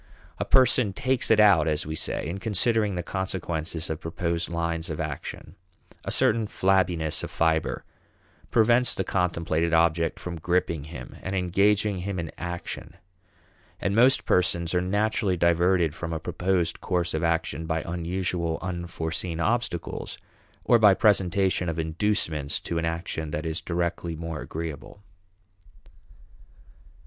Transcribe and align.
A 0.39 0.45
person 0.45 0.93
"takes 0.93 1.29
it 1.29 1.39
out" 1.39 1.67
as 1.67 1.85
we 1.85 1.93
say 1.93 2.25
in 2.27 2.39
considering 2.39 2.95
the 2.95 3.03
consequences 3.03 3.87
of 3.87 3.99
proposed 3.99 4.49
lines 4.49 4.89
of 4.89 4.99
action. 4.99 5.53
A 6.05 6.09
certain 6.11 6.47
flabbiness 6.47 7.21
of 7.23 7.29
fiber 7.29 7.85
prevents 8.49 8.95
the 8.95 9.03
contemplated 9.03 9.73
object 9.75 10.19
from 10.19 10.39
gripping 10.39 10.85
him 10.85 11.17
and 11.21 11.35
engaging 11.35 11.99
him 11.99 12.17
in 12.17 12.31
action. 12.39 12.95
And 13.79 13.93
most 13.95 14.25
persons 14.25 14.73
are 14.73 14.81
naturally 14.81 15.37
diverted 15.37 15.93
from 15.93 16.13
a 16.13 16.19
proposed 16.19 16.81
course 16.81 17.13
of 17.13 17.23
action 17.23 17.67
by 17.67 17.83
unusual, 17.85 18.57
unforeseen 18.59 19.39
obstacles, 19.39 20.17
or 20.63 20.79
by 20.79 20.95
presentation 20.95 21.69
of 21.69 21.77
inducements 21.77 22.59
to 22.61 22.79
an 22.79 22.85
action 22.85 23.29
that 23.29 23.45
is 23.45 23.61
directly 23.61 24.15
more 24.15 24.41
agreeable. 24.41 25.03